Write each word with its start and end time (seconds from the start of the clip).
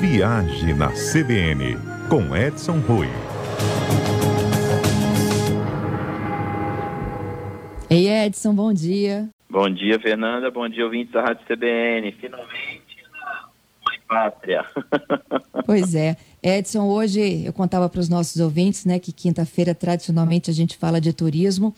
Viagem 0.00 0.74
na 0.74 0.92
CBN, 0.92 1.76
com 2.08 2.36
Edson 2.36 2.78
Rui. 2.78 3.08
Ei, 7.90 8.08
Edson, 8.08 8.54
bom 8.54 8.72
dia. 8.72 9.28
Bom 9.50 9.68
dia, 9.68 9.98
Fernanda. 9.98 10.52
Bom 10.52 10.68
dia, 10.68 10.84
ouvintes 10.84 11.12
da 11.12 11.22
Rádio 11.22 11.44
CBN. 11.48 12.12
Finalmente, 12.12 12.96
mãe 13.84 13.98
pátria. 14.06 14.64
Pois 15.66 15.96
é. 15.96 16.16
Edson, 16.42 16.86
hoje 16.86 17.44
eu 17.44 17.52
contava 17.52 17.88
para 17.88 18.00
os 18.00 18.08
nossos 18.08 18.40
ouvintes, 18.40 18.84
né, 18.84 19.00
que 19.00 19.12
quinta-feira 19.12 19.74
tradicionalmente 19.74 20.48
a 20.48 20.54
gente 20.54 20.76
fala 20.76 21.00
de 21.00 21.12
turismo 21.12 21.74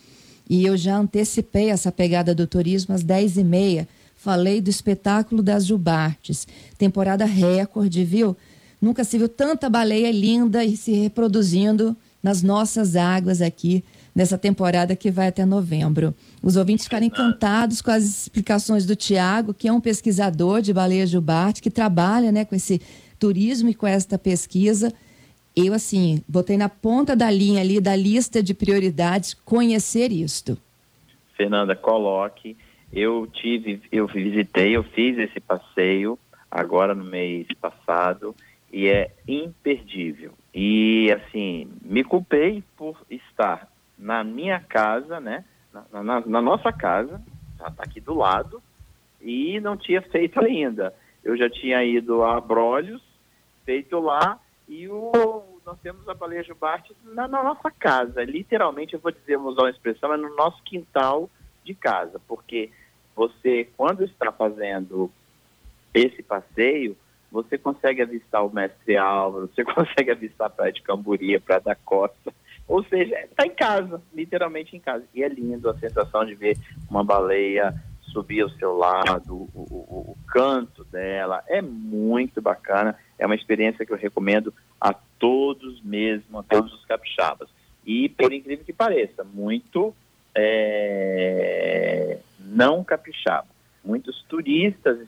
e 0.49 0.65
eu 0.67 0.77
já 0.77 0.97
antecipei 0.97 1.71
essa 1.71 1.91
pegada 1.91 2.35
do 2.35 2.47
turismo 2.47 2.95
às 2.95 3.03
10h30 3.03 3.89
Falei 4.23 4.61
do 4.61 4.69
espetáculo 4.69 5.43
das 5.43 5.65
Jubartes. 5.65 6.47
Temporada 6.77 7.25
recorde, 7.25 8.05
viu? 8.05 8.37
Nunca 8.79 9.03
se 9.03 9.17
viu 9.17 9.31
tanta 9.31 9.71
baleia 9.71 10.13
linda 10.13 10.63
e 10.63 10.77
se 10.77 10.93
reproduzindo 10.93 11.97
nas 12.23 12.43
nossas 12.43 12.97
águas 12.97 13.41
aqui 13.41 13.83
nessa 14.15 14.37
temporada 14.37 14.95
que 14.95 15.11
vai 15.11 15.29
até 15.29 15.47
novembro. 15.47 16.15
Os 16.43 16.57
ouvintes 16.57 16.85
ficaram 16.85 17.07
encantados 17.07 17.81
com 17.81 17.91
as 17.91 18.05
explicações 18.05 18.85
do 18.85 18.95
Tiago, 18.95 19.55
que 19.55 19.69
é 19.69 19.73
um 19.73 19.81
pesquisador 19.81 20.61
de 20.61 20.75
baleia 20.75 21.07
jubarte, 21.07 21.63
que 21.63 21.71
trabalha 21.71 22.31
né, 22.31 22.45
com 22.45 22.55
esse 22.55 22.79
turismo 23.19 23.71
e 23.71 23.75
com 23.75 23.87
esta 23.87 24.19
pesquisa. 24.19 24.93
Eu, 25.57 25.73
assim, 25.73 26.23
botei 26.29 26.59
na 26.59 26.69
ponta 26.69 27.17
da 27.17 27.31
linha 27.31 27.63
ali 27.63 27.81
da 27.81 27.97
lista 27.97 28.43
de 28.43 28.53
prioridades 28.53 29.33
conhecer 29.47 30.13
isto. 30.13 30.59
Fernanda, 31.39 31.75
coloque 31.75 32.55
eu 32.93 33.27
tive, 33.27 33.83
eu 33.91 34.07
visitei, 34.07 34.77
eu 34.77 34.83
fiz 34.83 35.19
esse 35.19 35.41
passeio 35.41 36.19
agora 36.51 36.95
no 36.95 37.05
mês 37.05 37.47
passado 37.61 38.35
e 38.73 38.89
é 38.89 39.13
imperdível. 39.27 40.33
E 40.55 41.11
assim, 41.13 41.71
me 41.83 42.03
culpei 42.03 42.65
por 42.77 43.01
estar 43.09 43.69
na 43.99 44.25
minha 44.25 44.61
casa, 44.61 45.21
né? 45.21 45.45
Na, 45.73 46.03
na, 46.03 46.21
na 46.21 46.43
nossa 46.43 46.73
casa, 46.73 47.23
já 47.59 47.69
está 47.69 47.85
aqui 47.85 48.01
do 48.01 48.15
lado, 48.15 48.61
e 49.21 49.61
não 49.61 49.77
tinha 49.77 50.03
feito 50.03 50.41
ainda. 50.41 50.95
Eu 51.23 51.37
já 51.37 51.49
tinha 51.49 51.85
ido 51.85 52.25
a 52.25 52.39
Abrolhos, 52.39 53.03
feito 53.65 54.01
lá, 54.01 54.41
e 54.67 54.89
o, 54.89 55.43
nós 55.65 55.79
temos 55.81 56.09
a 56.09 56.15
baleia 56.15 56.43
jubarte 56.43 56.95
na, 57.05 57.29
na 57.29 57.43
nossa 57.43 57.71
casa. 57.71 58.25
Literalmente, 58.25 58.95
eu 58.95 59.01
vou 59.01 59.13
dizer, 59.13 59.37
vou 59.37 59.53
usar 59.53 59.63
uma 59.63 59.71
expressão, 59.71 60.13
é 60.13 60.17
no 60.17 60.35
nosso 60.35 60.63
quintal 60.65 61.29
de 61.65 61.75
casa, 61.75 62.21
porque 62.27 62.71
você, 63.15 63.69
quando 63.77 64.05
está 64.05 64.33
fazendo 64.33 65.11
esse 65.93 66.23
passeio, 66.23 66.97
você 67.31 67.57
consegue 67.59 68.03
avistar 68.03 68.45
o 68.45 68.53
Mestre 68.53 68.97
Álvaro, 68.97 69.49
você 69.49 69.63
consegue 69.65 70.11
avistar 70.11 70.49
a 70.49 70.51
Praia 70.51 70.73
de 70.73 70.83
Camburi, 70.83 71.37
a 71.37 71.41
Praia 71.41 71.61
da 71.61 71.75
Costa, 71.75 72.33
ou 72.67 72.85
seja, 72.85 73.19
está 73.25 73.45
em 73.45 73.51
casa, 73.51 74.01
literalmente 74.15 74.77
em 74.77 74.81
casa. 74.81 75.05
E 75.15 75.23
é 75.23 75.29
lindo 75.29 75.69
a 75.69 75.79
sensação 75.79 76.25
de 76.25 76.35
ver 76.35 76.57
uma 76.89 77.03
baleia 77.03 77.75
subir 78.13 78.43
ao 78.43 78.51
seu 78.51 78.77
lado, 78.77 79.35
o, 79.35 79.49
o, 79.55 80.13
o 80.13 80.17
canto 80.29 80.85
dela, 80.85 81.43
é 81.49 81.63
muito 81.63 82.41
bacana, 82.41 82.97
é 83.19 83.27
uma 83.27 83.35
experiência 83.35 83.87
que 83.87 83.93
eu 83.93 83.97
recomendo 83.97 84.53
a 84.81 84.93
todos 85.19 85.81
mesmo, 85.83 86.39
a 86.39 86.43
todos 86.43 86.73
os 86.73 86.85
capixabas. 86.85 87.49
E, 87.85 88.09
por 88.09 88.33
incrível 88.33 88.65
que 88.65 88.73
pareça, 88.73 89.25
muito 89.25 89.95
é, 90.35 92.19
não 92.51 92.83
capixaba. 92.83 93.47
Muitos 93.83 94.23
turistas 94.29 94.99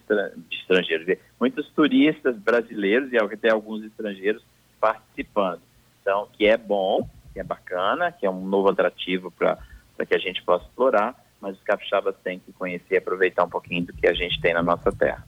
estrangeiros, 0.50 1.18
muitos 1.38 1.68
turistas 1.70 2.36
brasileiros 2.36 3.12
e 3.12 3.18
até 3.18 3.50
alguns 3.50 3.84
estrangeiros 3.84 4.42
participando. 4.80 5.60
Então, 6.00 6.26
que 6.32 6.46
é 6.46 6.56
bom, 6.56 7.08
que 7.32 7.40
é 7.40 7.44
bacana, 7.44 8.10
que 8.10 8.24
é 8.24 8.30
um 8.30 8.46
novo 8.46 8.70
atrativo 8.70 9.30
para 9.30 9.58
que 10.06 10.14
a 10.14 10.18
gente 10.18 10.42
possa 10.42 10.64
explorar, 10.64 11.14
mas 11.40 11.56
os 11.56 11.62
capixabas 11.62 12.14
têm 12.24 12.38
que 12.38 12.52
conhecer 12.52 12.94
e 12.94 12.96
aproveitar 12.96 13.44
um 13.44 13.50
pouquinho 13.50 13.84
do 13.84 13.92
que 13.92 14.06
a 14.06 14.14
gente 14.14 14.40
tem 14.40 14.54
na 14.54 14.62
nossa 14.62 14.90
terra. 14.90 15.26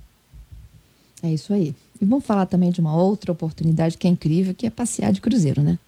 É 1.23 1.29
isso 1.29 1.53
aí. 1.53 1.75
E 2.01 2.05
vamos 2.05 2.27
falar 2.27 2.47
também 2.47 2.71
de 2.71 2.81
uma 2.81 2.97
outra 2.97 3.33
oportunidade 3.33 3.97
que 3.99 4.07
é 4.07 4.11
incrível, 4.11 4.55
que 4.55 4.67
é 4.67 4.71
passear 4.71 5.13
de 5.13 5.21
cruzeiro, 5.21 5.63
né? 5.63 5.79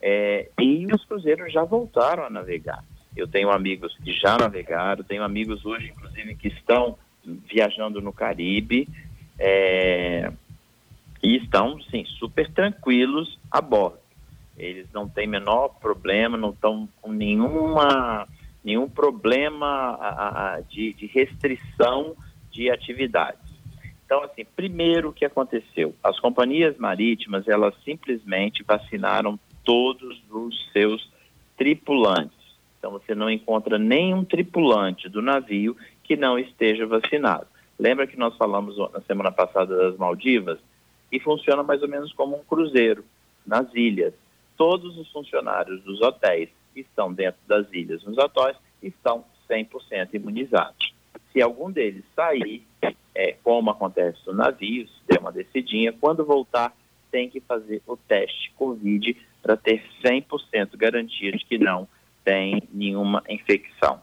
É, 0.00 0.48
e 0.60 0.86
os 0.92 1.04
cruzeiros 1.04 1.52
já 1.52 1.62
voltaram 1.62 2.24
a 2.24 2.30
navegar. 2.30 2.84
Eu 3.16 3.28
tenho 3.28 3.50
amigos 3.50 3.96
que 4.02 4.12
já 4.12 4.36
navegaram, 4.36 5.04
tenho 5.04 5.22
amigos 5.22 5.64
hoje, 5.64 5.90
inclusive, 5.90 6.34
que 6.34 6.48
estão 6.48 6.98
viajando 7.24 8.00
no 8.00 8.12
Caribe 8.12 8.88
é, 9.38 10.32
e 11.22 11.36
estão, 11.36 11.80
sim, 11.82 12.04
super 12.18 12.50
tranquilos 12.50 13.38
a 13.50 13.60
bordo. 13.60 13.98
Eles 14.56 14.86
não 14.92 15.08
têm 15.08 15.26
menor 15.26 15.68
problema, 15.80 16.36
não 16.36 16.50
estão 16.50 16.88
com 17.00 17.12
nenhuma, 17.12 18.26
nenhum 18.64 18.88
problema 18.88 19.66
a, 19.66 20.54
a, 20.54 20.60
de, 20.60 20.92
de 20.94 21.06
restrição 21.06 22.16
de 22.52 22.70
atividades. 22.70 23.40
Então, 24.04 24.22
assim, 24.22 24.44
primeiro 24.44 25.08
o 25.08 25.12
que 25.12 25.24
aconteceu? 25.24 25.94
As 26.04 26.20
companhias 26.20 26.76
marítimas, 26.76 27.48
elas 27.48 27.74
simplesmente 27.82 28.62
vacinaram 28.62 29.40
todos 29.64 30.20
os 30.30 30.70
seus 30.70 31.10
tripulantes. 31.56 32.36
Então, 32.78 32.90
você 32.92 33.14
não 33.14 33.30
encontra 33.30 33.78
nenhum 33.78 34.24
tripulante 34.24 35.08
do 35.08 35.22
navio 35.22 35.76
que 36.04 36.14
não 36.16 36.38
esteja 36.38 36.86
vacinado. 36.86 37.46
Lembra 37.78 38.06
que 38.06 38.18
nós 38.18 38.36
falamos 38.36 38.76
na 38.92 39.00
semana 39.00 39.32
passada 39.32 39.74
das 39.76 39.96
Maldivas? 39.96 40.58
E 41.10 41.18
funciona 41.18 41.62
mais 41.62 41.82
ou 41.82 41.88
menos 41.88 42.12
como 42.12 42.36
um 42.36 42.44
cruzeiro 42.44 43.04
nas 43.46 43.72
ilhas. 43.74 44.12
Todos 44.56 44.96
os 44.98 45.10
funcionários 45.10 45.82
dos 45.82 46.00
hotéis 46.00 46.50
que 46.74 46.80
estão 46.80 47.12
dentro 47.12 47.40
das 47.46 47.66
ilhas, 47.72 48.04
nos 48.04 48.18
hotéis, 48.18 48.56
estão 48.82 49.24
100% 49.48 50.14
imunizados. 50.14 50.91
Se 51.32 51.40
algum 51.40 51.70
deles 51.70 52.04
sair, 52.14 52.66
é, 53.14 53.32
como 53.42 53.70
acontece 53.70 54.18
no 54.26 54.34
navio, 54.34 54.86
se 54.86 55.06
der 55.08 55.18
uma 55.18 55.32
descidinha, 55.32 55.92
quando 55.92 56.24
voltar, 56.24 56.74
tem 57.10 57.28
que 57.28 57.40
fazer 57.40 57.82
o 57.86 57.96
teste 57.96 58.50
Covid 58.52 59.16
para 59.42 59.56
ter 59.56 59.82
100% 60.02 60.76
garantia 60.76 61.32
de 61.32 61.44
que 61.44 61.58
não 61.58 61.88
tem 62.24 62.62
nenhuma 62.72 63.22
infecção. 63.28 64.00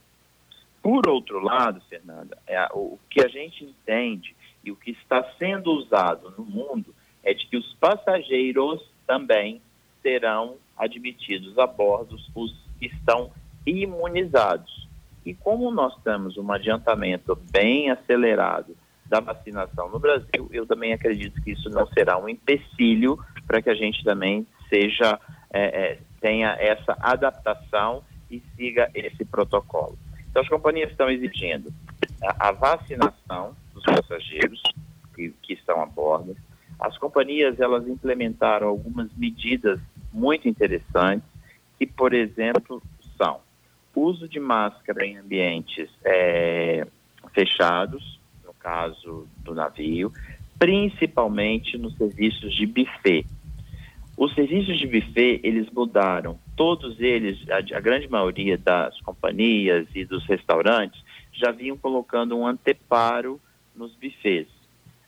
Por 0.81 1.07
outro 1.07 1.39
lado, 1.39 1.81
Fernanda, 1.89 2.37
é, 2.47 2.67
o, 2.73 2.97
que 3.09 3.21
a 3.21 3.27
gente 3.27 3.63
entende 3.63 4.35
e 4.63 4.71
o 4.71 4.75
que 4.75 4.91
está 4.91 5.23
sendo 5.37 5.71
usado 5.71 6.33
no 6.37 6.45
mundo 6.45 6.93
é 7.23 7.33
de 7.33 7.45
que 7.47 7.57
os 7.57 7.73
passageiros 7.75 8.81
também 9.05 9.61
serão 10.01 10.57
admitidos 10.77 11.57
a 11.57 11.67
bordo 11.67 12.17
os 12.35 12.55
que 12.79 12.87
estão 12.87 13.31
imunizados. 13.65 14.87
E 15.29 15.35
como 15.35 15.69
nós 15.69 15.95
temos 16.01 16.39
um 16.39 16.51
adiantamento 16.51 17.37
bem 17.51 17.91
acelerado 17.91 18.75
da 19.05 19.19
vacinação 19.19 19.87
no 19.87 19.99
Brasil, 19.99 20.49
eu 20.51 20.65
também 20.65 20.91
acredito 20.91 21.39
que 21.43 21.51
isso 21.51 21.69
não 21.69 21.85
será 21.85 22.17
um 22.17 22.27
empecilho 22.27 23.19
para 23.45 23.61
que 23.61 23.69
a 23.69 23.75
gente 23.75 24.03
também 24.03 24.47
seja 24.67 25.19
é, 25.53 25.65
é, 25.65 25.99
tenha 26.19 26.57
essa 26.59 26.97
adaptação 26.99 28.01
e 28.31 28.41
siga 28.55 28.89
esse 28.95 29.23
protocolo. 29.23 29.99
Então, 30.31 30.41
as 30.41 30.49
companhias 30.49 30.89
estão 30.89 31.07
exigindo 31.11 31.71
a, 32.23 32.47
a 32.47 32.51
vacinação 32.51 33.55
dos 33.71 33.83
passageiros 33.83 34.59
que, 35.13 35.29
que 35.43 35.53
estão 35.53 35.79
a 35.79 35.85
bordo. 35.85 36.35
As 36.79 36.97
companhias, 36.97 37.59
elas 37.59 37.87
implementaram 37.87 38.67
algumas 38.67 39.13
medidas 39.15 39.79
muito 40.11 40.47
interessantes, 40.47 41.29
que, 41.77 41.85
por 41.85 42.15
exemplo, 42.15 42.81
são 43.15 43.41
uso 43.99 44.27
de 44.27 44.39
máscara 44.39 45.05
em 45.05 45.17
ambientes 45.17 45.89
é, 46.03 46.85
fechados, 47.33 48.19
no 48.45 48.53
caso 48.53 49.27
do 49.43 49.53
navio, 49.53 50.11
principalmente 50.57 51.77
nos 51.77 51.95
serviços 51.95 52.53
de 52.53 52.65
buffet. 52.65 53.25
Os 54.17 54.33
serviços 54.35 54.77
de 54.77 54.85
buffet, 54.85 55.39
eles 55.43 55.69
mudaram. 55.71 56.37
Todos 56.57 56.99
eles, 56.99 57.39
a, 57.49 57.77
a, 57.77 57.79
grande 57.79 58.09
maioria 58.09 58.57
das 58.57 58.99
companhias 59.01 59.87
e 59.95 60.03
dos 60.03 60.25
restaurantes, 60.25 61.01
já 61.31 61.51
vinham 61.51 61.77
colocando 61.77 62.37
um 62.37 62.45
anteparo 62.45 63.39
nos 63.73 63.95
buffets. 63.95 64.51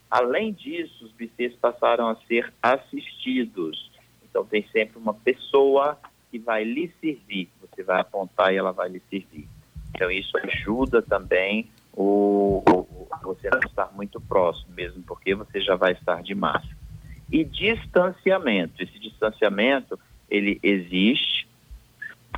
Além 0.10 0.54
disso, 0.54 1.06
os 1.06 1.12
buffets 1.12 1.58
passaram 1.60 2.08
a 2.08 2.16
ser 2.28 2.54
assistidos. 2.62 3.92
Então, 4.24 4.46
tem 4.46 4.66
sempre 4.72 4.98
uma 4.98 5.14
pessoa 5.14 5.98
que 6.32 6.40
vai 6.40 6.64
lhe 6.64 6.92
servir. 7.02 7.50
Você 7.60 7.84
vai 7.84 8.00
apontar 8.00 8.54
e 8.54 8.58
ela 8.58 8.72
vai 8.72 8.90
lhe 8.90 9.02
servir. 9.10 9.48
Então, 9.94 10.10
isso 10.10 10.38
ajuda 10.38 11.02
também 11.02 11.70
o, 11.94 12.64
o, 12.66 13.08
você 13.22 13.50
não 13.50 13.60
estar 13.60 13.92
muito 13.94 14.20
próximo, 14.22 14.74
mesmo 14.74 15.04
porque 15.04 15.36
você 15.36 15.60
já 15.60 15.76
vai 15.76 15.92
estar 15.92 16.24
de 16.24 16.34
máscara. 16.34 16.78
E 17.30 17.44
distanciamento. 17.44 18.82
Esse 18.82 18.98
distanciamento, 18.98 20.00
ele 20.30 20.58
existe. 20.64 21.48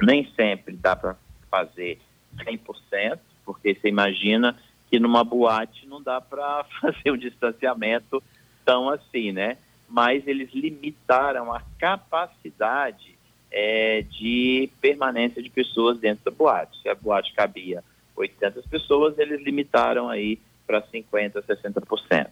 Nem 0.01 0.27
sempre 0.35 0.75
dá 0.75 0.95
para 0.95 1.15
fazer 1.49 1.99
100%, 2.37 3.19
porque 3.45 3.75
você 3.75 3.87
imagina 3.87 4.57
que 4.89 4.99
numa 4.99 5.23
boate 5.23 5.87
não 5.87 6.01
dá 6.01 6.19
para 6.19 6.65
fazer 6.81 7.11
o 7.11 7.17
distanciamento 7.17 8.21
tão 8.65 8.89
assim, 8.89 9.31
né? 9.31 9.57
Mas 9.87 10.27
eles 10.27 10.51
limitaram 10.53 11.53
a 11.53 11.61
capacidade 11.77 13.13
é, 13.53 14.01
de 14.01 14.67
permanência 14.81 15.41
de 15.41 15.49
pessoas 15.49 15.99
dentro 15.99 16.25
da 16.25 16.31
boate. 16.31 16.81
Se 16.81 16.89
a 16.89 16.95
boate 16.95 17.31
cabia 17.33 17.83
800 18.15 18.65
pessoas, 18.65 19.17
eles 19.19 19.41
limitaram 19.41 20.09
aí 20.09 20.39
para 20.65 20.81
50%, 20.81 21.43
60%. 21.45 22.29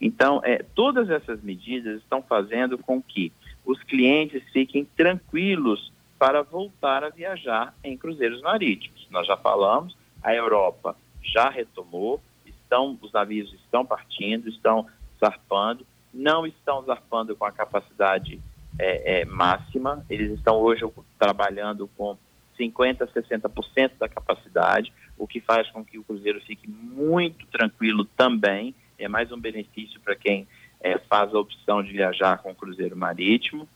Então, 0.00 0.40
é, 0.44 0.64
todas 0.74 1.10
essas 1.10 1.42
medidas 1.42 2.00
estão 2.00 2.22
fazendo 2.22 2.78
com 2.78 3.02
que 3.02 3.32
os 3.66 3.82
clientes 3.82 4.42
fiquem 4.52 4.84
tranquilos 4.96 5.92
para 6.18 6.42
voltar 6.42 7.02
a 7.02 7.08
viajar 7.08 7.74
em 7.82 7.96
cruzeiros 7.96 8.40
marítimos. 8.40 9.06
Nós 9.10 9.26
já 9.26 9.36
falamos, 9.36 9.96
a 10.22 10.34
Europa 10.34 10.96
já 11.22 11.50
retomou, 11.50 12.20
estão, 12.46 12.96
os 13.02 13.12
navios 13.12 13.52
estão 13.54 13.84
partindo, 13.84 14.48
estão 14.48 14.86
zarpando, 15.18 15.84
não 16.12 16.46
estão 16.46 16.82
zarpando 16.82 17.36
com 17.36 17.44
a 17.44 17.52
capacidade 17.52 18.40
é, 18.80 19.20
é, 19.20 19.24
máxima, 19.26 20.04
eles 20.08 20.32
estão 20.32 20.56
hoje 20.56 20.82
trabalhando 21.18 21.86
com 21.98 22.16
50%, 22.58 23.08
60% 23.12 23.92
da 23.98 24.08
capacidade, 24.08 24.90
o 25.18 25.26
que 25.26 25.38
faz 25.38 25.70
com 25.70 25.84
que 25.84 25.98
o 25.98 26.04
cruzeiro 26.04 26.40
fique 26.40 26.66
muito 26.68 27.46
tranquilo 27.48 28.06
também. 28.16 28.74
É 28.98 29.06
mais 29.06 29.30
um 29.30 29.38
benefício 29.38 30.00
para 30.00 30.16
quem 30.16 30.48
é, 30.80 30.98
faz 30.98 31.34
a 31.34 31.38
opção 31.38 31.82
de 31.82 31.92
viajar 31.92 32.38
com 32.38 32.52
o 32.52 32.54
cruzeiro 32.54 32.96
marítimo. 32.96 33.68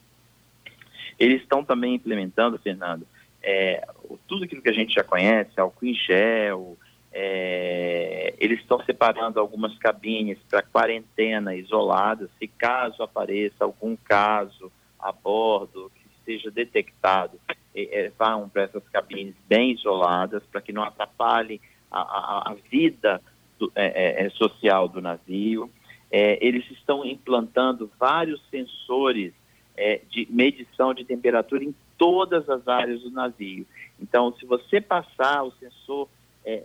Eles 1.18 1.42
estão 1.42 1.62
também 1.62 1.94
implementando, 1.94 2.58
Fernando, 2.58 3.06
é, 3.42 3.86
tudo 4.26 4.44
aquilo 4.44 4.62
que 4.62 4.70
a 4.70 4.74
gente 4.74 4.94
já 4.94 5.04
conhece, 5.04 5.60
álcool 5.60 5.84
em 5.84 5.94
gel, 5.94 6.78
é, 7.12 8.34
eles 8.38 8.58
estão 8.60 8.82
separando 8.84 9.38
algumas 9.38 9.76
cabines 9.78 10.38
para 10.50 10.62
quarentena 10.62 11.54
isolada, 11.54 12.30
se 12.38 12.48
caso 12.48 13.02
apareça 13.02 13.64
algum 13.64 13.94
caso 13.96 14.72
a 15.04 15.12
bordo 15.12 15.92
que 15.94 16.08
seja 16.24 16.50
detectado, 16.50 17.38
é, 17.74 18.10
para 18.16 18.62
essas 18.62 18.82
cabines 18.88 19.34
bem 19.46 19.72
isoladas 19.72 20.42
para 20.50 20.62
que 20.62 20.72
não 20.72 20.82
atrapalhem 20.82 21.60
a, 21.90 22.00
a, 22.00 22.52
a 22.52 22.54
vida 22.70 23.20
do, 23.58 23.70
é, 23.74 24.22
é, 24.22 24.26
é 24.26 24.30
social 24.30 24.88
do 24.88 25.02
navio. 25.02 25.70
É, 26.10 26.38
eles 26.44 26.68
estão 26.70 27.04
implantando 27.04 27.90
vários 27.98 28.40
sensores 28.48 29.34
é, 29.76 30.00
de 30.08 30.26
medição 30.30 30.94
de 30.94 31.04
temperatura 31.04 31.62
em 31.62 31.74
todas 31.98 32.48
as 32.48 32.66
áreas 32.66 33.02
do 33.02 33.10
navio. 33.10 33.66
Então, 34.00 34.34
se 34.38 34.46
você 34.46 34.80
passar 34.80 35.42
o 35.42 35.52
sensor, 35.52 36.08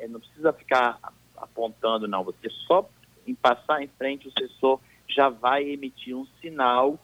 não 0.09 0.19
precisa 0.19 0.51
ficar 0.51 0.99
apontando, 1.37 2.07
não. 2.07 2.23
Você 2.23 2.49
só 2.67 2.87
em 3.25 3.35
passar 3.35 3.81
em 3.81 3.87
frente 3.87 4.27
o 4.27 4.31
sensor 4.37 4.79
já 5.07 5.29
vai 5.29 5.63
emitir 5.69 6.15
um 6.15 6.25
sinal 6.41 6.99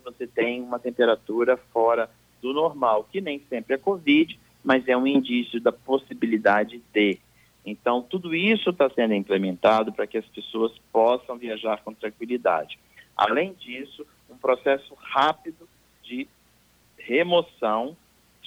que 0.00 0.04
você 0.04 0.26
tem 0.26 0.62
uma 0.62 0.78
temperatura 0.78 1.56
fora 1.72 2.10
do 2.40 2.52
normal, 2.52 3.04
que 3.04 3.20
nem 3.20 3.40
sempre 3.48 3.74
é 3.74 3.78
Covid, 3.78 4.38
mas 4.64 4.86
é 4.88 4.96
um 4.96 5.06
indício 5.06 5.60
da 5.60 5.72
possibilidade 5.72 6.82
de. 6.92 7.18
Então, 7.64 8.02
tudo 8.02 8.34
isso 8.34 8.70
está 8.70 8.88
sendo 8.90 9.14
implementado 9.14 9.92
para 9.92 10.06
que 10.06 10.18
as 10.18 10.26
pessoas 10.26 10.72
possam 10.92 11.36
viajar 11.36 11.82
com 11.82 11.92
tranquilidade. 11.92 12.78
Além 13.16 13.52
disso, 13.52 14.06
um 14.30 14.36
processo 14.36 14.94
rápido 14.94 15.68
de 16.02 16.26
remoção, 16.98 17.96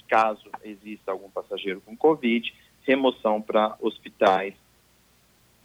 caso 0.08 0.48
exista 0.62 1.12
algum 1.12 1.30
passageiro 1.30 1.80
com 1.80 1.96
Covid, 1.96 2.52
remoção 2.82 3.40
para 3.40 3.76
hospitais 3.80 4.54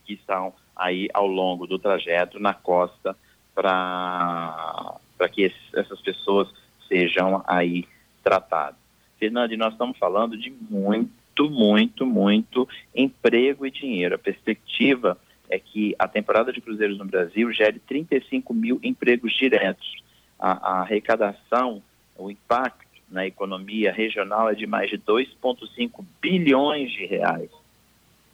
que 0.06 0.14
estão 0.14 0.54
aí 0.76 1.10
ao 1.14 1.28
longo 1.28 1.68
do 1.68 1.78
trajeto 1.78 2.40
na 2.40 2.54
costa 2.54 3.16
para 3.54 4.96
que 5.28 5.44
esses, 5.44 5.74
essas 5.74 6.00
pessoas 6.02 6.48
sejam 6.88 7.44
aí 7.48 7.86
tratado. 8.24 8.78
Fernando, 9.20 9.56
nós 9.58 9.74
estamos 9.74 9.98
falando 9.98 10.38
de 10.38 10.50
muito, 10.50 11.50
muito, 11.50 12.06
muito 12.06 12.68
emprego 12.96 13.66
e 13.66 13.72
dinheiro. 13.72 14.16
A 14.16 14.20
perspectiva 14.20 15.18
é 15.50 15.60
que 15.60 15.96
a 15.98 16.08
temporada 16.08 16.54
de 16.54 16.62
cruzeiros 16.62 16.98
no 16.98 17.06
Brasil 17.06 17.52
gere 17.52 17.80
35 17.80 18.54
mil 18.54 18.80
empregos 18.84 19.34
diretos. 19.36 20.04
A, 20.40 20.52
a 20.52 20.82
arrecadação, 20.82 21.84
o 22.18 22.32
impacto 22.32 22.88
na 23.10 23.26
economia 23.26 23.92
regional 23.92 24.50
é 24.50 24.54
de 24.54 24.68
mais 24.68 24.90
de 24.90 24.98
2,5 25.00 26.06
bilhões 26.22 26.92
de 26.92 27.06
reais. 27.06 27.50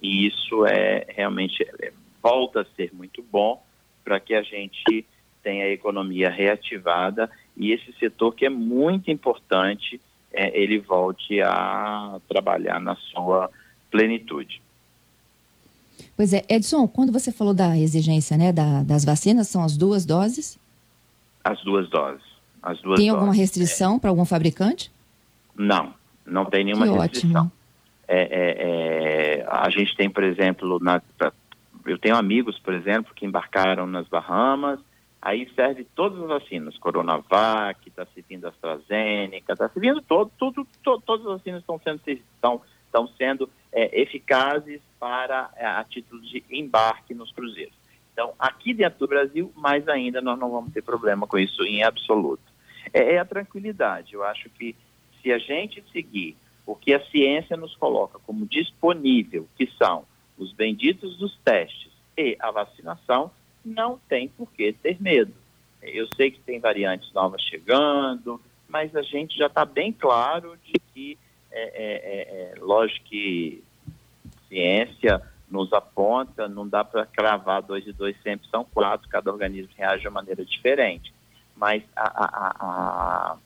E 0.01 0.27
isso 0.27 0.65
é 0.65 1.05
realmente 1.09 1.63
é, 1.81 1.91
volta 2.21 2.61
a 2.61 2.65
ser 2.75 2.93
muito 2.93 3.23
bom 3.23 3.63
para 4.03 4.19
que 4.19 4.35
a 4.35 4.43
gente 4.43 5.05
tenha 5.45 5.65
a 5.65 5.69
economia 5.69 6.27
reativada 6.27 7.29
e 7.55 7.71
esse 7.71 7.93
setor 7.99 8.33
que 8.33 8.47
é 8.47 8.49
muito 8.49 9.11
importante, 9.11 10.01
é, 10.33 10.59
ele 10.59 10.79
volte 10.79 11.39
a 11.39 12.19
trabalhar 12.27 12.81
na 12.81 12.95
sua 12.95 13.51
plenitude. 13.91 14.59
Pois 16.17 16.33
é, 16.33 16.43
Edson, 16.49 16.87
quando 16.87 17.11
você 17.13 17.31
falou 17.31 17.53
da 17.53 17.77
exigência 17.77 18.35
né, 18.35 18.51
da, 18.51 18.81
das 18.81 19.05
vacinas, 19.05 19.47
são 19.47 19.63
as 19.63 19.77
duas 19.77 20.03
doses? 20.03 20.57
As 21.43 21.63
duas 21.63 21.87
doses. 21.89 22.23
As 22.63 22.81
duas 22.81 22.99
tem 22.99 23.09
alguma 23.09 23.27
doses, 23.27 23.41
restrição 23.41 23.97
é. 23.97 23.99
para 23.99 24.09
algum 24.09 24.25
fabricante? 24.25 24.91
Não, 25.55 25.93
não 26.25 26.45
tem 26.45 26.63
nenhuma 26.63 26.87
que 26.87 26.97
restrição. 26.97 27.51
É, 28.07 28.21
é, 28.21 29.39
é, 29.41 29.45
a 29.47 29.69
gente 29.69 29.95
tem, 29.95 30.09
por 30.09 30.23
exemplo, 30.23 30.79
na, 30.79 31.01
eu 31.85 31.99
tenho 31.99 32.15
amigos, 32.15 32.57
por 32.57 32.73
exemplo, 32.73 33.13
que 33.15 33.25
embarcaram 33.25 33.85
nas 33.85 34.07
Bahamas, 34.07 34.79
Aí 35.25 35.49
serve 35.55 35.87
todas 35.95 36.21
as 36.21 36.27
vacinas, 36.27 36.77
Coronavac, 36.77 37.89
está 37.89 38.05
servindo 38.13 38.47
AstraZeneca, 38.47 39.53
está 39.53 39.67
servindo 39.69 39.99
todo, 39.99 40.31
tudo, 40.37 40.67
to, 40.83 41.01
todas 41.03 41.25
as 41.25 41.39
vacinas 41.39 41.61
estão 41.61 41.79
sendo, 41.79 41.99
estão, 42.05 42.61
estão 42.85 43.07
sendo 43.07 43.49
é, 43.73 44.03
eficazes 44.03 44.79
para 44.99 45.49
é, 45.55 45.65
a 45.65 45.83
título 45.83 46.21
de 46.21 46.43
embarque 46.51 47.15
nos 47.15 47.31
cruzeiros. 47.31 47.73
Então, 48.13 48.35
aqui 48.37 48.71
dentro 48.71 48.99
do 48.99 49.07
Brasil, 49.07 49.51
mais 49.55 49.87
ainda, 49.87 50.21
nós 50.21 50.37
não 50.37 50.51
vamos 50.51 50.71
ter 50.71 50.83
problema 50.83 51.25
com 51.25 51.39
isso 51.39 51.63
em 51.63 51.81
absoluto. 51.83 52.43
É, 52.93 53.15
é 53.15 53.17
a 53.17 53.25
tranquilidade. 53.25 54.13
Eu 54.13 54.23
acho 54.23 54.47
que 54.51 54.75
se 55.23 55.33
a 55.33 55.39
gente 55.39 55.83
seguir 55.91 56.37
o 56.67 56.75
que 56.75 56.93
a 56.93 57.03
ciência 57.07 57.57
nos 57.57 57.75
coloca 57.75 58.19
como 58.19 58.45
disponível, 58.45 59.47
que 59.57 59.65
são 59.75 60.05
os 60.37 60.53
benditos 60.53 61.17
dos 61.17 61.35
testes 61.39 61.91
e 62.15 62.37
a 62.39 62.51
vacinação, 62.51 63.31
não 63.65 63.99
tem 64.07 64.27
por 64.27 64.51
que 64.51 64.71
ter 64.73 65.01
medo. 65.01 65.33
Eu 65.81 66.07
sei 66.15 66.31
que 66.31 66.39
tem 66.39 66.59
variantes 66.59 67.11
novas 67.13 67.41
chegando, 67.41 68.39
mas 68.67 68.95
a 68.95 69.01
gente 69.01 69.37
já 69.37 69.47
está 69.47 69.65
bem 69.65 69.91
claro 69.91 70.57
de 70.63 70.73
que, 70.93 71.17
é, 71.51 71.63
é, 71.63 71.93
é, 71.93 72.53
é, 72.53 72.59
lógico 72.59 73.05
que 73.05 73.63
ciência 74.47 75.21
nos 75.49 75.71
aponta, 75.73 76.47
não 76.47 76.67
dá 76.67 76.83
para 76.83 77.05
cravar 77.05 77.61
dois 77.61 77.85
e 77.85 77.93
dois 77.93 78.15
sempre 78.21 78.47
são 78.49 78.65
quatro, 78.65 79.07
cada 79.09 79.31
organismo 79.31 79.71
reage 79.75 80.03
de 80.03 80.09
maneira 80.09 80.43
diferente. 80.43 81.13
Mas 81.55 81.83
a, 81.95 82.03
a, 82.03 83.37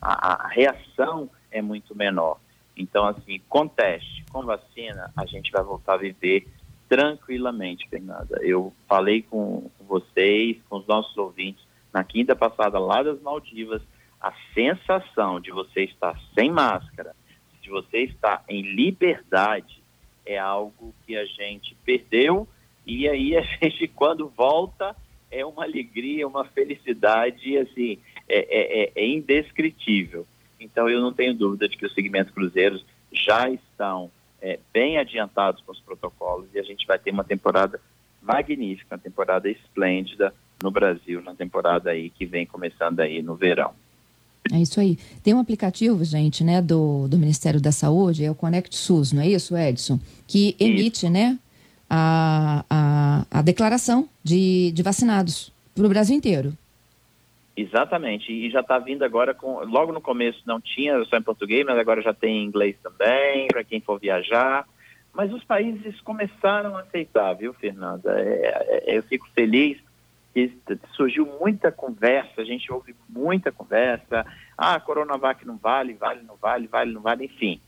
a, 0.00 0.44
a, 0.44 0.48
reação 0.48 1.28
é 1.50 1.60
muito 1.60 1.96
menor. 1.96 2.38
Então, 2.76 3.06
assim, 3.06 3.40
com 3.48 3.66
teste, 3.66 4.24
com 4.30 4.42
vacina, 4.42 5.10
a 5.16 5.26
gente 5.26 5.50
vai 5.50 5.62
voltar 5.62 5.94
a 5.94 5.98
viver 5.98 6.46
tranquilamente, 6.92 7.88
Fernanda. 7.88 8.38
Eu 8.42 8.70
falei 8.86 9.22
com 9.22 9.70
vocês, 9.88 10.58
com 10.68 10.76
os 10.76 10.86
nossos 10.86 11.16
ouvintes, 11.16 11.64
na 11.90 12.04
quinta 12.04 12.36
passada 12.36 12.78
lá 12.78 13.02
das 13.02 13.18
Maldivas, 13.22 13.80
a 14.20 14.30
sensação 14.52 15.40
de 15.40 15.50
você 15.50 15.84
estar 15.84 16.20
sem 16.34 16.50
máscara, 16.50 17.16
de 17.62 17.70
você 17.70 18.00
estar 18.00 18.44
em 18.46 18.74
liberdade, 18.74 19.82
é 20.26 20.38
algo 20.38 20.94
que 21.06 21.16
a 21.16 21.24
gente 21.24 21.74
perdeu 21.82 22.46
e 22.86 23.08
aí 23.08 23.38
a 23.38 23.40
gente, 23.56 23.88
quando 23.88 24.28
volta, 24.28 24.94
é 25.30 25.46
uma 25.46 25.64
alegria, 25.64 26.28
uma 26.28 26.44
felicidade, 26.44 27.56
assim, 27.56 27.98
é, 28.28 28.36
é, 28.38 28.82
é, 28.82 28.92
é 28.94 29.06
indescritível. 29.08 30.26
Então, 30.60 30.90
eu 30.90 31.00
não 31.00 31.10
tenho 31.14 31.32
dúvida 31.32 31.66
de 31.70 31.74
que 31.74 31.86
os 31.86 31.94
segmentos 31.94 32.34
cruzeiros 32.34 32.84
já 33.10 33.48
estão 33.48 34.10
é, 34.42 34.58
bem 34.72 34.98
adiantados 34.98 35.62
com 35.62 35.70
os 35.70 35.80
protocolos 35.80 36.48
e 36.52 36.58
a 36.58 36.62
gente 36.62 36.84
vai 36.86 36.98
ter 36.98 37.12
uma 37.12 37.22
temporada 37.22 37.80
magnífica, 38.20 38.96
uma 38.96 39.00
temporada 39.00 39.48
esplêndida 39.48 40.34
no 40.60 40.70
Brasil, 40.70 41.22
na 41.22 41.34
temporada 41.34 41.90
aí 41.90 42.10
que 42.10 42.26
vem 42.26 42.44
começando 42.44 43.00
aí 43.00 43.22
no 43.22 43.36
verão. 43.36 43.72
É 44.52 44.58
isso 44.58 44.80
aí. 44.80 44.98
Tem 45.22 45.32
um 45.32 45.38
aplicativo, 45.38 46.04
gente, 46.04 46.42
né, 46.42 46.60
do, 46.60 47.06
do 47.06 47.16
Ministério 47.16 47.60
da 47.60 47.70
Saúde, 47.70 48.24
é 48.24 48.30
o 48.30 48.34
Conect 48.34 48.74
SUS, 48.76 49.12
não 49.12 49.22
é 49.22 49.28
isso, 49.28 49.56
Edson? 49.56 50.00
Que 50.26 50.56
emite, 50.58 51.06
isso. 51.06 51.10
né, 51.10 51.38
a, 51.88 52.64
a, 52.68 53.26
a 53.30 53.42
declaração 53.42 54.08
de, 54.22 54.72
de 54.72 54.82
vacinados 54.82 55.52
para 55.74 55.86
o 55.86 55.88
Brasil 55.88 56.16
inteiro. 56.16 56.56
Exatamente, 57.54 58.32
e 58.32 58.50
já 58.50 58.60
está 58.60 58.78
vindo 58.78 59.04
agora 59.04 59.34
com. 59.34 59.62
Logo 59.64 59.92
no 59.92 60.00
começo 60.00 60.42
não 60.46 60.58
tinha 60.58 61.04
só 61.04 61.18
em 61.18 61.22
português, 61.22 61.66
mas 61.66 61.78
agora 61.78 62.00
já 62.00 62.14
tem 62.14 62.38
em 62.38 62.46
inglês 62.46 62.76
também, 62.82 63.46
para 63.48 63.62
quem 63.62 63.80
for 63.80 64.00
viajar. 64.00 64.66
Mas 65.12 65.30
os 65.30 65.44
países 65.44 66.00
começaram 66.00 66.74
a 66.74 66.80
aceitar, 66.80 67.34
viu, 67.34 67.52
Fernanda? 67.52 68.18
É, 68.18 68.84
é, 68.86 68.96
eu 68.96 69.02
fico 69.02 69.28
feliz 69.34 69.78
que 70.32 70.50
surgiu 70.94 71.26
muita 71.38 71.70
conversa, 71.70 72.40
a 72.40 72.44
gente 72.44 72.72
ouve 72.72 72.94
muita 73.06 73.52
conversa. 73.52 74.24
Ah, 74.56 74.80
Coronavac 74.80 75.46
não 75.46 75.58
vale, 75.58 75.92
vale, 75.92 76.22
não 76.22 76.36
vale, 76.36 76.66
vale, 76.66 76.90
não 76.90 77.02
vale, 77.02 77.26
enfim. 77.26 77.60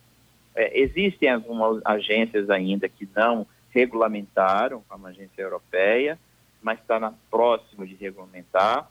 É, 0.54 0.80
existem 0.80 1.28
algumas 1.28 1.82
agências 1.84 2.48
ainda 2.48 2.88
que 2.88 3.06
não 3.14 3.46
regulamentaram, 3.68 4.82
como 4.88 5.06
a 5.06 5.10
agência 5.10 5.42
europeia, 5.42 6.18
mas 6.62 6.78
está 6.78 7.12
próximo 7.30 7.86
de 7.86 7.94
regulamentar 7.96 8.88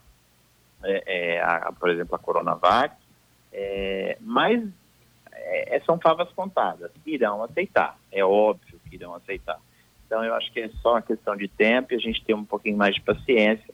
é, 0.84 1.04
é, 1.36 1.42
a, 1.42 1.72
por 1.72 1.90
exemplo, 1.90 2.16
a 2.16 2.20
Coronavac, 2.20 2.96
é, 3.52 4.18
mas 4.22 4.62
é, 5.32 5.82
são 5.86 6.00
favas 6.00 6.30
contadas, 6.32 6.92
irão 7.06 7.44
aceitar, 7.44 7.98
é 8.12 8.24
óbvio 8.24 8.80
que 8.90 8.96
irão 8.96 9.14
aceitar. 9.16 9.60
Então, 10.06 10.24
eu 10.24 10.34
acho 10.36 10.52
que 10.52 10.60
é 10.60 10.70
só 10.82 10.94
uma 10.94 11.02
questão 11.02 11.36
de 11.36 11.48
tempo 11.48 11.94
e 11.94 11.96
a 11.96 12.00
gente 12.00 12.24
tem 12.24 12.36
um 12.36 12.46
pouquinho 12.46 12.78
mais 12.78 12.96
de 12.96 13.02
paciência, 13.02 13.74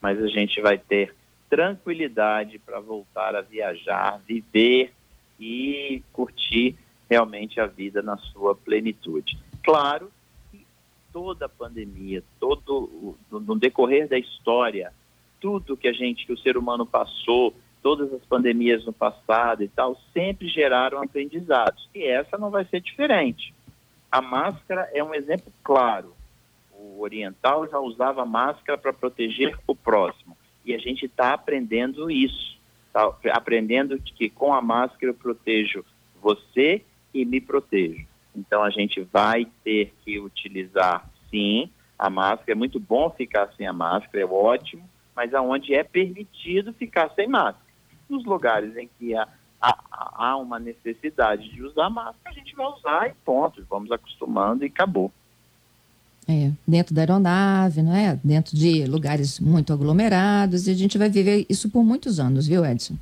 mas 0.00 0.22
a 0.22 0.28
gente 0.28 0.60
vai 0.60 0.76
ter 0.76 1.14
tranquilidade 1.48 2.58
para 2.58 2.78
voltar 2.78 3.34
a 3.34 3.40
viajar, 3.40 4.20
viver 4.26 4.92
e 5.40 6.02
curtir 6.12 6.76
realmente 7.08 7.58
a 7.60 7.66
vida 7.66 8.02
na 8.02 8.16
sua 8.18 8.54
plenitude. 8.54 9.38
Claro 9.62 10.12
que 10.50 10.66
toda 11.12 11.46
a 11.46 11.48
pandemia, 11.48 12.22
todo 12.38 13.16
no 13.30 13.58
decorrer 13.58 14.08
da 14.08 14.18
história, 14.18 14.92
tudo 15.40 15.76
que 15.76 15.88
a 15.88 15.92
gente, 15.92 16.26
que 16.26 16.32
o 16.32 16.38
ser 16.38 16.56
humano 16.56 16.86
passou, 16.86 17.54
todas 17.82 18.12
as 18.12 18.24
pandemias 18.24 18.84
no 18.84 18.92
passado 18.92 19.62
e 19.62 19.68
tal, 19.68 19.98
sempre 20.12 20.48
geraram 20.48 21.02
aprendizados. 21.02 21.88
E 21.94 22.04
essa 22.04 22.36
não 22.36 22.50
vai 22.50 22.64
ser 22.64 22.80
diferente. 22.80 23.54
A 24.10 24.20
máscara 24.20 24.88
é 24.92 25.02
um 25.02 25.14
exemplo 25.14 25.52
claro. 25.62 26.14
O 26.72 27.00
oriental 27.02 27.68
já 27.68 27.78
usava 27.78 28.24
máscara 28.24 28.78
para 28.78 28.92
proteger 28.92 29.58
o 29.66 29.74
próximo. 29.74 30.36
E 30.64 30.74
a 30.74 30.78
gente 30.78 31.06
está 31.06 31.32
aprendendo 31.32 32.10
isso. 32.10 32.58
Tá? 32.92 33.12
Aprendendo 33.32 33.98
que 33.98 34.28
com 34.28 34.52
a 34.52 34.62
máscara 34.62 35.12
eu 35.12 35.14
protejo 35.14 35.84
você 36.20 36.82
e 37.12 37.24
me 37.24 37.40
protejo. 37.40 38.06
Então 38.34 38.62
a 38.62 38.70
gente 38.70 39.00
vai 39.00 39.46
ter 39.64 39.92
que 40.04 40.18
utilizar, 40.18 41.08
sim, 41.30 41.70
a 41.98 42.08
máscara. 42.08 42.52
É 42.52 42.54
muito 42.54 42.78
bom 42.78 43.10
ficar 43.10 43.52
sem 43.56 43.66
a 43.66 43.72
máscara, 43.72 44.22
é 44.22 44.26
ótimo 44.26 44.88
mas 45.18 45.34
aonde 45.34 45.74
é 45.74 45.82
permitido 45.82 46.72
ficar 46.72 47.10
sem 47.16 47.26
máscara. 47.26 47.66
Nos 48.08 48.24
lugares 48.24 48.76
em 48.76 48.88
que 48.96 49.16
há, 49.16 49.26
há, 49.60 49.76
há 50.14 50.36
uma 50.36 50.60
necessidade 50.60 51.48
de 51.52 51.60
usar 51.60 51.90
máscara, 51.90 52.30
a 52.30 52.32
gente 52.32 52.54
vai 52.54 52.66
usar 52.68 53.08
e 53.08 53.14
ponto, 53.24 53.66
vamos 53.68 53.90
acostumando 53.90 54.64
e 54.64 54.68
acabou. 54.68 55.10
É, 56.28 56.52
dentro 56.64 56.94
da 56.94 57.00
aeronave, 57.00 57.82
não 57.82 57.96
é? 57.96 58.16
Dentro 58.22 58.56
de 58.56 58.86
lugares 58.86 59.40
muito 59.40 59.72
aglomerados, 59.72 60.68
e 60.68 60.70
a 60.70 60.74
gente 60.74 60.96
vai 60.96 61.08
viver 61.08 61.44
isso 61.50 61.68
por 61.68 61.82
muitos 61.82 62.20
anos, 62.20 62.46
viu, 62.46 62.64
Edson? 62.64 62.94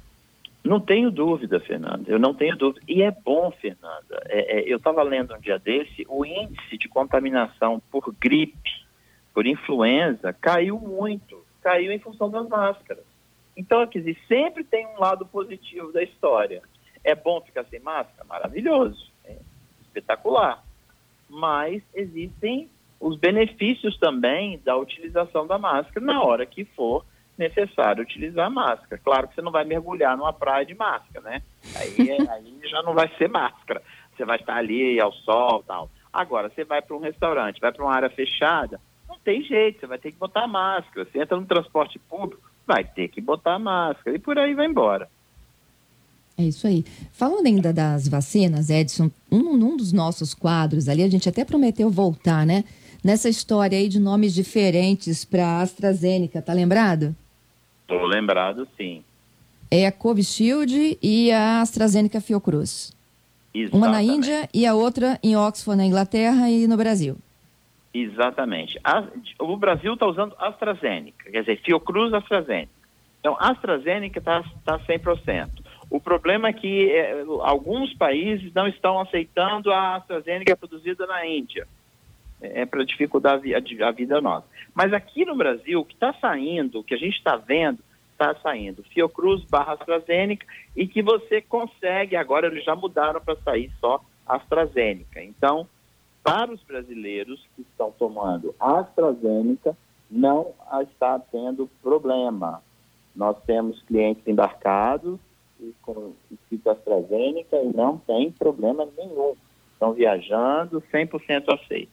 Não 0.64 0.80
tenho 0.80 1.10
dúvida, 1.10 1.60
Fernanda, 1.60 2.04
eu 2.06 2.18
não 2.18 2.32
tenho 2.32 2.56
dúvida. 2.56 2.80
E 2.88 3.02
é 3.02 3.10
bom, 3.10 3.50
Fernanda, 3.60 4.22
é, 4.24 4.60
é, 4.60 4.72
eu 4.72 4.78
estava 4.78 5.02
lendo 5.02 5.34
um 5.34 5.38
dia 5.38 5.58
desse, 5.58 6.06
o 6.08 6.24
índice 6.24 6.78
de 6.78 6.88
contaminação 6.88 7.82
por 7.90 8.14
gripe, 8.18 8.70
por 9.34 9.46
influenza, 9.46 10.32
caiu 10.32 10.80
muito 10.80 11.44
caiu 11.66 11.90
em 11.90 11.98
função 11.98 12.30
das 12.30 12.48
máscaras. 12.48 13.02
Então, 13.56 13.84
quer 13.88 13.98
dizer, 13.98 14.16
sempre 14.28 14.62
tem 14.62 14.86
um 14.86 15.00
lado 15.00 15.26
positivo 15.26 15.92
da 15.92 16.00
história. 16.00 16.62
É 17.02 17.12
bom 17.12 17.40
ficar 17.40 17.64
sem 17.64 17.80
máscara? 17.80 18.24
Maravilhoso, 18.24 19.10
é 19.24 19.34
espetacular. 19.82 20.62
Mas 21.28 21.82
existem 21.92 22.70
os 23.00 23.18
benefícios 23.18 23.98
também 23.98 24.60
da 24.64 24.76
utilização 24.76 25.44
da 25.44 25.58
máscara 25.58 26.06
na 26.06 26.22
hora 26.22 26.46
que 26.46 26.64
for 26.64 27.04
necessário 27.36 28.04
utilizar 28.04 28.46
a 28.46 28.50
máscara. 28.50 29.00
Claro 29.02 29.26
que 29.26 29.34
você 29.34 29.42
não 29.42 29.50
vai 29.50 29.64
mergulhar 29.64 30.16
numa 30.16 30.32
praia 30.32 30.64
de 30.64 30.74
máscara, 30.74 31.28
né? 31.28 31.42
Aí, 31.74 32.12
aí 32.30 32.60
já 32.62 32.80
não 32.82 32.94
vai 32.94 33.10
ser 33.18 33.28
máscara. 33.28 33.82
Você 34.16 34.24
vai 34.24 34.38
estar 34.38 34.54
ali 34.54 35.00
ao 35.00 35.12
sol 35.12 35.64
tal. 35.66 35.90
Agora, 36.12 36.48
você 36.48 36.62
vai 36.64 36.80
para 36.80 36.96
um 36.96 37.00
restaurante, 37.00 37.60
vai 37.60 37.72
para 37.72 37.84
uma 37.84 37.92
área 37.92 38.08
fechada, 38.08 38.80
tem 39.26 39.42
jeito, 39.42 39.80
você 39.80 39.86
vai 39.88 39.98
ter 39.98 40.12
que 40.12 40.18
botar 40.18 40.46
máscara. 40.46 41.04
Você 41.04 41.20
entra 41.20 41.36
no 41.36 41.44
transporte 41.44 41.98
público, 41.98 42.48
vai 42.64 42.84
ter 42.84 43.08
que 43.08 43.20
botar 43.20 43.58
máscara 43.58 44.16
e 44.16 44.20
por 44.20 44.38
aí 44.38 44.54
vai 44.54 44.66
embora. 44.66 45.08
É 46.38 46.44
isso 46.44 46.64
aí. 46.64 46.84
Falando 47.12 47.46
ainda 47.46 47.72
das 47.72 48.06
vacinas, 48.06 48.70
Edson, 48.70 49.10
um, 49.30 49.54
um 49.54 49.76
dos 49.76 49.92
nossos 49.92 50.32
quadros 50.32 50.88
ali, 50.88 51.02
a 51.02 51.08
gente 51.08 51.28
até 51.28 51.44
prometeu 51.44 51.90
voltar, 51.90 52.46
né? 52.46 52.62
Nessa 53.02 53.28
história 53.28 53.76
aí 53.76 53.88
de 53.88 53.98
nomes 53.98 54.32
diferentes 54.32 55.24
para 55.24 55.60
AstraZeneca, 55.60 56.40
tá 56.40 56.52
lembrado? 56.52 57.16
Estou 57.82 58.06
lembrado, 58.06 58.68
sim. 58.76 59.02
É 59.68 59.88
a 59.88 59.92
Covishield 59.92 60.98
e 61.02 61.32
a 61.32 61.62
AstraZeneca 61.62 62.20
Fiocruz. 62.20 62.94
Exatamente. 63.52 63.76
Uma 63.76 63.88
na 63.88 64.02
Índia 64.02 64.48
e 64.54 64.64
a 64.66 64.74
outra 64.74 65.18
em 65.22 65.36
Oxford, 65.36 65.76
na 65.76 65.86
Inglaterra 65.86 66.48
e 66.48 66.68
no 66.68 66.76
Brasil. 66.76 67.16
Exatamente. 68.02 68.78
O 69.38 69.56
Brasil 69.56 69.94
está 69.94 70.06
usando 70.06 70.34
AstraZeneca, 70.38 71.30
quer 71.30 71.40
dizer, 71.40 71.60
Fiocruz 71.62 72.12
AstraZeneca. 72.12 72.72
Então, 73.20 73.36
AstraZeneca 73.40 74.18
está 74.18 74.42
tá 74.64 74.78
100%. 74.78 75.48
O 75.88 75.98
problema 75.98 76.48
é 76.48 76.52
que 76.52 76.90
é, 76.90 77.24
alguns 77.40 77.94
países 77.94 78.52
não 78.52 78.68
estão 78.68 79.00
aceitando 79.00 79.72
a 79.72 79.96
AstraZeneca 79.96 80.56
produzida 80.56 81.06
na 81.06 81.26
Índia. 81.26 81.66
É, 82.40 82.62
é 82.62 82.66
para 82.66 82.84
dificultar 82.84 83.40
a, 83.40 83.88
a, 83.88 83.92
vida 83.92 84.20
nossa. 84.20 84.46
Mas 84.74 84.92
aqui 84.92 85.24
no 85.24 85.34
Brasil, 85.34 85.80
o 85.80 85.84
que 85.84 85.94
está 85.94 86.12
saindo, 86.20 86.80
o 86.80 86.84
que 86.84 86.94
a 86.94 86.98
gente 86.98 87.16
está 87.16 87.36
vendo, 87.36 87.78
está 88.12 88.34
saindo 88.36 88.82
Fiocruz 88.82 89.44
barra 89.44 89.72
AstraZeneca 89.74 90.46
e 90.74 90.86
que 90.86 91.02
você 91.02 91.40
consegue, 91.40 92.16
agora 92.16 92.46
eles 92.46 92.64
já 92.64 92.74
mudaram 92.74 93.20
para 93.20 93.36
sair 93.36 93.70
só 93.80 94.04
AstraZeneca. 94.26 95.22
Então, 95.22 95.66
para 96.26 96.52
os 96.52 96.60
brasileiros 96.64 97.40
que 97.54 97.62
estão 97.62 97.92
tomando 97.92 98.52
AstraZeneca, 98.58 99.76
não 100.10 100.52
está 100.82 101.20
tendo 101.20 101.70
problema. 101.80 102.60
Nós 103.14 103.36
temos 103.46 103.80
clientes 103.82 104.26
embarcados 104.26 105.20
e 105.60 105.72
com 105.82 106.14
escrito 106.32 106.68
AstraZeneca 106.68 107.56
e 107.58 107.72
não 107.72 107.98
tem 107.98 108.32
problema 108.32 108.88
nenhum. 108.98 109.36
Estão 109.72 109.92
viajando 109.92 110.82
100% 110.92 111.44
aceito. 111.54 111.92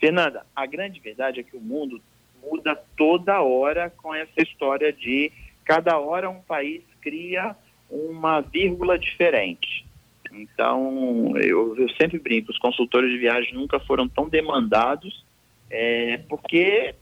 Fernanda, 0.00 0.46
a 0.56 0.64
grande 0.64 0.98
verdade 0.98 1.40
é 1.40 1.42
que 1.42 1.56
o 1.56 1.60
mundo 1.60 2.00
muda 2.42 2.74
toda 2.96 3.42
hora 3.42 3.90
com 3.90 4.14
essa 4.14 4.42
história 4.42 4.90
de 4.90 5.30
cada 5.66 5.98
hora 5.98 6.30
um 6.30 6.40
país 6.40 6.82
cria 7.02 7.54
uma 7.90 8.40
vírgula 8.40 8.98
diferente. 8.98 9.85
Então, 10.36 11.32
eu, 11.38 11.76
eu 11.76 11.88
sempre 12.00 12.18
brinco, 12.18 12.50
os 12.50 12.58
consultores 12.58 13.10
de 13.10 13.18
viagem 13.18 13.54
nunca 13.54 13.80
foram 13.80 14.08
tão 14.08 14.28
demandados, 14.28 15.24
é, 15.70 16.18
porque 16.28 16.94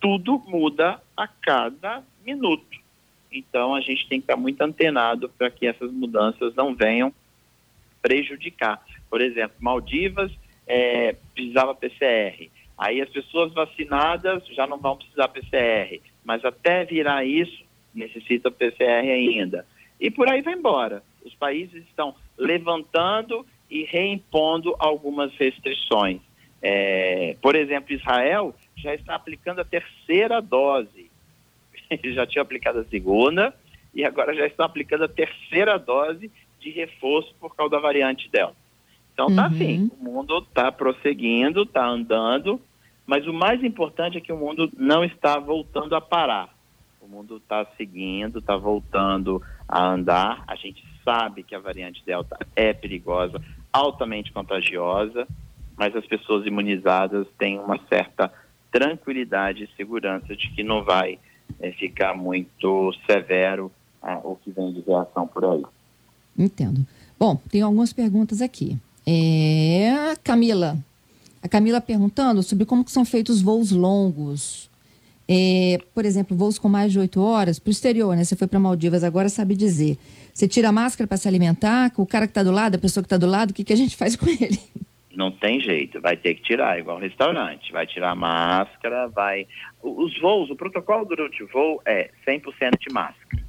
tudo 0.00 0.42
muda 0.46 1.00
a 1.16 1.26
cada 1.26 2.02
minuto. 2.24 2.78
Então 3.30 3.74
a 3.74 3.80
gente 3.80 4.08
tem 4.08 4.20
que 4.20 4.24
estar 4.24 4.36
muito 4.36 4.60
antenado 4.62 5.28
para 5.28 5.50
que 5.50 5.66
essas 5.66 5.92
mudanças 5.92 6.54
não 6.54 6.74
venham 6.74 7.12
prejudicar. 8.00 8.82
Por 9.10 9.20
exemplo, 9.20 9.56
Maldivas 9.60 10.32
é, 10.66 11.14
precisava 11.34 11.74
PCR. 11.74 12.50
Aí 12.76 13.00
as 13.00 13.08
pessoas 13.08 13.52
vacinadas 13.52 14.46
já 14.48 14.66
não 14.66 14.78
vão 14.78 14.96
precisar 14.96 15.28
PCR. 15.28 16.00
Mas 16.24 16.44
até 16.44 16.84
virar 16.84 17.24
isso, 17.24 17.64
necessita 17.94 18.50
PCR 18.50 19.10
ainda. 19.10 19.66
E 20.00 20.10
por 20.10 20.28
aí 20.28 20.42
vai 20.42 20.54
embora. 20.54 21.02
Os 21.28 21.34
países 21.34 21.84
estão 21.86 22.14
levantando 22.36 23.46
e 23.70 23.84
reimpondo 23.84 24.74
algumas 24.78 25.32
restrições. 25.36 26.20
É, 26.60 27.36
por 27.40 27.54
exemplo, 27.54 27.92
Israel 27.94 28.54
já 28.76 28.94
está 28.94 29.14
aplicando 29.14 29.60
a 29.60 29.64
terceira 29.64 30.40
dose. 30.40 31.10
já 32.12 32.26
tinha 32.26 32.42
aplicado 32.42 32.80
a 32.80 32.84
segunda 32.84 33.54
e 33.94 34.04
agora 34.04 34.34
já 34.34 34.46
está 34.46 34.64
aplicando 34.64 35.04
a 35.04 35.08
terceira 35.08 35.78
dose 35.78 36.30
de 36.60 36.70
reforço 36.70 37.34
por 37.40 37.54
causa 37.54 37.72
da 37.72 37.78
variante 37.78 38.28
Delta. 38.30 38.56
Então 39.12 39.34
tá 39.34 39.46
assim, 39.46 39.80
uhum. 39.80 39.90
o 40.00 40.04
mundo 40.12 40.38
está 40.38 40.70
prosseguindo, 40.70 41.62
está 41.62 41.84
andando, 41.84 42.60
mas 43.06 43.26
o 43.26 43.32
mais 43.32 43.62
importante 43.64 44.18
é 44.18 44.20
que 44.20 44.32
o 44.32 44.36
mundo 44.36 44.70
não 44.76 45.02
está 45.04 45.38
voltando 45.38 45.94
a 45.96 46.00
parar. 46.00 46.54
O 47.00 47.08
mundo 47.08 47.38
está 47.38 47.66
seguindo, 47.76 48.38
está 48.38 48.56
voltando 48.56 49.42
a 49.68 49.86
andar. 49.86 50.42
A 50.46 50.56
gente 50.56 50.82
sabe 51.04 51.42
que 51.42 51.54
a 51.54 51.60
variante 51.60 52.02
Delta 52.04 52.38
é 52.56 52.72
perigosa, 52.72 53.40
altamente 53.72 54.32
contagiosa, 54.32 55.26
mas 55.76 55.94
as 55.94 56.06
pessoas 56.06 56.46
imunizadas 56.46 57.26
têm 57.38 57.58
uma 57.58 57.78
certa 57.88 58.32
tranquilidade 58.72 59.64
e 59.64 59.76
segurança 59.76 60.34
de 60.34 60.50
que 60.50 60.62
não 60.62 60.84
vai 60.84 61.18
é, 61.60 61.72
ficar 61.72 62.14
muito 62.16 62.92
severo 63.06 63.70
ah, 64.02 64.20
o 64.22 64.36
que 64.36 64.50
vem 64.50 64.72
de 64.72 64.80
reação 64.80 65.26
por 65.26 65.44
aí. 65.44 65.62
Entendo. 66.36 66.86
Bom, 67.18 67.36
tem 67.50 67.62
algumas 67.62 67.92
perguntas 67.92 68.40
aqui. 68.40 68.76
É, 69.06 70.14
Camila, 70.22 70.78
a 71.42 71.48
Camila 71.48 71.80
perguntando 71.80 72.42
sobre 72.42 72.64
como 72.64 72.86
são 72.88 73.04
feitos 73.04 73.40
voos 73.40 73.72
longos. 73.72 74.70
É, 75.30 75.78
por 75.94 76.06
exemplo, 76.06 76.34
voos 76.34 76.58
com 76.58 76.68
mais 76.68 76.90
de 76.90 76.98
oito 76.98 77.20
horas 77.20 77.58
para 77.58 77.68
o 77.68 77.70
exterior, 77.70 78.16
né? 78.16 78.24
Você 78.24 78.34
foi 78.34 78.48
para 78.48 78.58
Maldivas, 78.58 79.04
agora 79.04 79.28
sabe 79.28 79.54
dizer. 79.54 79.98
Você 80.32 80.48
tira 80.48 80.70
a 80.70 80.72
máscara 80.72 81.06
para 81.06 81.18
se 81.18 81.28
alimentar, 81.28 81.92
o 81.98 82.06
cara 82.06 82.26
que 82.26 82.30
está 82.30 82.42
do 82.42 82.50
lado, 82.50 82.76
a 82.76 82.78
pessoa 82.78 83.02
que 83.02 83.06
está 83.06 83.18
do 83.18 83.26
lado, 83.26 83.50
o 83.50 83.54
que, 83.54 83.62
que 83.62 83.72
a 83.72 83.76
gente 83.76 83.94
faz 83.94 84.16
com 84.16 84.26
ele? 84.26 84.58
Não 85.18 85.32
tem 85.32 85.60
jeito, 85.60 86.00
vai 86.00 86.16
ter 86.16 86.34
que 86.34 86.42
tirar, 86.42 86.78
igual 86.78 86.98
restaurante. 86.98 87.72
Vai 87.72 87.86
tirar 87.86 88.12
a 88.12 88.14
máscara, 88.14 89.08
vai. 89.08 89.48
Os 89.82 90.16
voos, 90.20 90.48
o 90.48 90.56
protocolo 90.56 91.04
durante 91.04 91.42
o 91.42 91.48
voo 91.48 91.82
é 91.84 92.10
100% 92.26 92.78
de 92.78 92.94
máscara. 92.94 93.42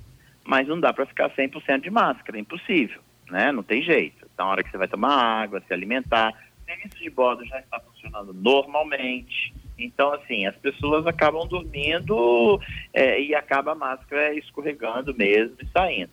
Mas 0.43 0.67
não 0.67 0.79
dá 0.79 0.91
para 0.91 1.05
ficar 1.05 1.29
100% 1.29 1.81
de 1.81 1.91
máscara, 1.91 2.39
é 2.39 2.41
impossível, 2.41 2.99
né? 3.29 3.51
Não 3.51 3.61
tem 3.61 3.83
jeito. 3.83 4.27
Então, 4.33 4.47
a 4.47 4.49
hora 4.49 4.63
que 4.63 4.71
você 4.71 4.79
vai 4.79 4.87
tomar 4.87 5.13
água, 5.13 5.61
se 5.67 5.71
alimentar, 5.71 6.33
o 6.63 6.65
serviço 6.65 7.03
de 7.03 7.09
bordo 7.11 7.45
já 7.45 7.59
está 7.59 7.79
funcionando 7.79 8.33
normalmente. 8.33 9.53
Então, 9.85 10.13
assim, 10.13 10.45
as 10.45 10.55
pessoas 10.55 11.07
acabam 11.07 11.47
dormindo 11.47 12.59
é, 12.93 13.21
e 13.21 13.33
acaba 13.33 13.71
a 13.71 13.75
máscara 13.75 14.33
escorregando 14.33 15.15
mesmo 15.15 15.55
e 15.61 15.67
saindo. 15.67 16.11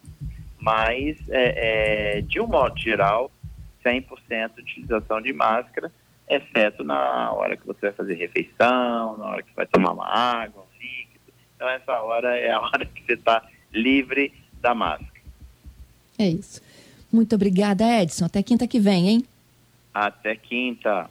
Mas, 0.58 1.16
é, 1.28 2.18
é, 2.18 2.20
de 2.23 2.40
um 2.40 2.46
modo 2.46 2.78
geral, 2.78 3.30
100% 3.85 4.54
de 4.56 4.62
utilização 4.62 5.20
de 5.20 5.32
máscara, 5.32 5.92
exceto 6.28 6.82
na 6.82 7.32
hora 7.32 7.56
que 7.56 7.66
você 7.66 7.87
vai 7.87 7.92
fazer 7.92 8.14
refeição, 8.14 9.16
na 9.16 9.26
hora 9.26 9.42
que 9.42 9.54
vai 9.54 9.66
tomar 9.66 9.92
uma 9.92 10.06
água, 10.06 10.62
um 10.62 10.78
líquido. 10.78 11.32
Então, 11.54 11.68
essa 11.68 11.92
hora 12.00 12.37
é 12.37 12.50
a 12.50 12.61
hora 12.62 12.85
que 12.85 13.04
você 13.04 13.12
está 13.12 13.42
livre 13.73 14.32
da 14.61 14.75
máscara. 14.75 15.16
É 16.18 16.28
isso. 16.28 16.61
Muito 17.12 17.35
obrigada, 17.35 18.02
Edson. 18.02 18.25
Até 18.25 18.42
quinta 18.42 18.66
que 18.66 18.80
vem, 18.80 19.08
hein? 19.08 19.25
Até 19.92 20.35
quinta. 20.35 21.09